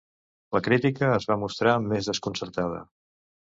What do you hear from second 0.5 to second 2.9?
La crítica es va mostrar més desconcertada.